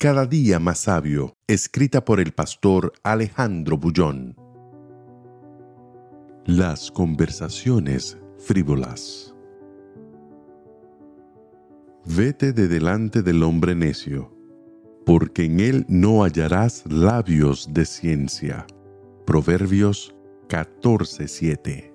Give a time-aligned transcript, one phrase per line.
[0.00, 4.36] Cada día más sabio, escrita por el pastor Alejandro Bullón.
[6.46, 9.34] Las conversaciones frívolas.
[12.04, 14.32] Vete de delante del hombre necio,
[15.04, 18.68] porque en él no hallarás labios de ciencia.
[19.26, 20.14] Proverbios
[20.46, 21.92] 14:7.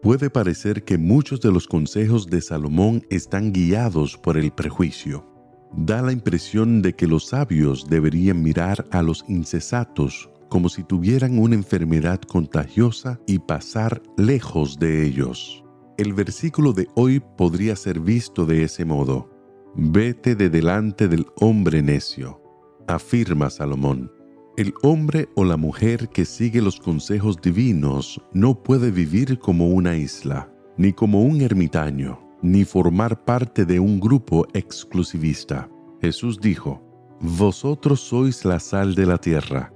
[0.00, 5.33] Puede parecer que muchos de los consejos de Salomón están guiados por el prejuicio
[5.76, 11.38] da la impresión de que los sabios deberían mirar a los incesatos como si tuvieran
[11.38, 15.64] una enfermedad contagiosa y pasar lejos de ellos.
[15.98, 19.28] El versículo de hoy podría ser visto de ese modo.
[19.74, 22.40] Vete de delante del hombre necio,
[22.86, 24.12] afirma Salomón.
[24.56, 29.96] El hombre o la mujer que sigue los consejos divinos no puede vivir como una
[29.96, 35.70] isla, ni como un ermitaño ni formar parte de un grupo exclusivista.
[36.02, 36.82] Jesús dijo,
[37.20, 39.72] Vosotros sois la sal de la tierra.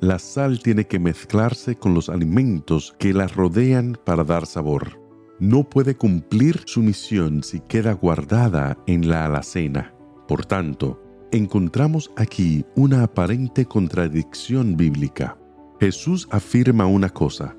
[0.00, 4.98] La sal tiene que mezclarse con los alimentos que la rodean para dar sabor.
[5.38, 9.94] No puede cumplir su misión si queda guardada en la alacena.
[10.26, 15.36] Por tanto, encontramos aquí una aparente contradicción bíblica.
[15.78, 17.54] Jesús afirma una cosa,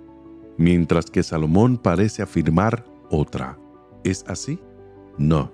[0.58, 3.60] mientras que Salomón parece afirmar otra.
[4.04, 4.60] ¿Es así?
[5.18, 5.52] No.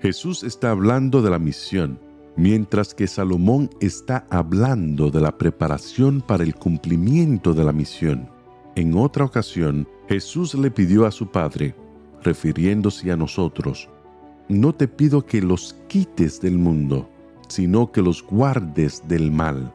[0.00, 1.98] Jesús está hablando de la misión,
[2.36, 8.28] mientras que Salomón está hablando de la preparación para el cumplimiento de la misión.
[8.76, 11.74] En otra ocasión, Jesús le pidió a su Padre,
[12.22, 13.88] refiriéndose a nosotros,
[14.48, 17.08] no te pido que los quites del mundo,
[17.48, 19.72] sino que los guardes del mal.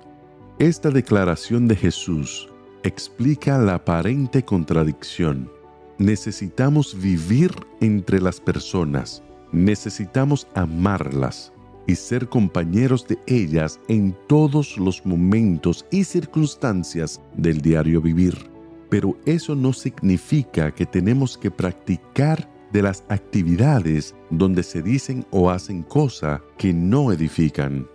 [0.60, 2.50] Esta declaración de Jesús
[2.84, 5.50] explica la aparente contradicción
[5.98, 7.52] necesitamos vivir
[7.82, 11.52] entre las personas, necesitamos amarlas
[11.88, 18.50] y ser compañeros de ellas en todos los momentos y circunstancias del diario vivir.
[18.90, 25.50] Pero eso no significa que tenemos que practicar de las actividades donde se dicen o
[25.50, 27.88] hacen cosas que no edifican.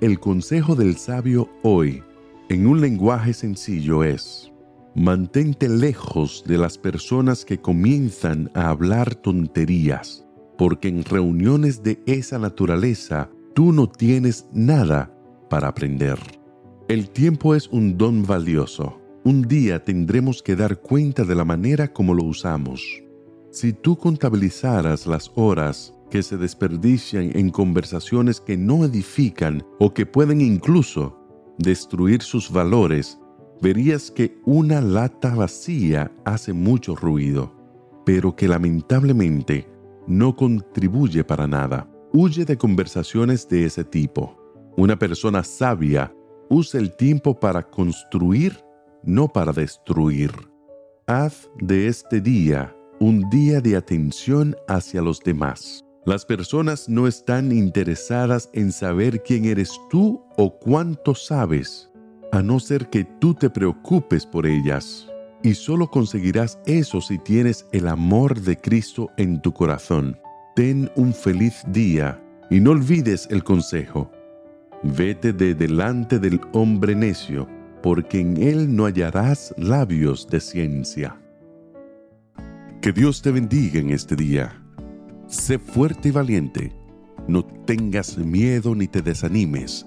[0.00, 2.02] El consejo del sabio hoy,
[2.48, 4.50] en un lenguaje sencillo, es,
[4.96, 10.24] Mantente lejos de las personas que comienzan a hablar tonterías,
[10.56, 15.12] porque en reuniones de esa naturaleza tú no tienes nada
[15.50, 16.18] para aprender.
[16.86, 19.00] El tiempo es un don valioso.
[19.24, 23.02] Un día tendremos que dar cuenta de la manera como lo usamos.
[23.50, 30.06] Si tú contabilizaras las horas que se desperdician en conversaciones que no edifican o que
[30.06, 31.18] pueden incluso
[31.58, 33.18] destruir sus valores,
[33.64, 37.50] verías que una lata vacía hace mucho ruido,
[38.04, 39.66] pero que lamentablemente
[40.06, 41.88] no contribuye para nada.
[42.12, 44.38] Huye de conversaciones de ese tipo.
[44.76, 46.14] Una persona sabia
[46.50, 48.62] usa el tiempo para construir,
[49.02, 50.30] no para destruir.
[51.06, 55.82] Haz de este día un día de atención hacia los demás.
[56.04, 61.90] Las personas no están interesadas en saber quién eres tú o cuánto sabes
[62.34, 65.08] a no ser que tú te preocupes por ellas.
[65.44, 70.18] Y solo conseguirás eso si tienes el amor de Cristo en tu corazón.
[70.56, 74.10] Ten un feliz día y no olvides el consejo.
[74.82, 77.48] Vete de delante del hombre necio,
[77.82, 81.16] porque en él no hallarás labios de ciencia.
[82.80, 84.60] Que Dios te bendiga en este día.
[85.28, 86.72] Sé fuerte y valiente.
[87.28, 89.86] No tengas miedo ni te desanimes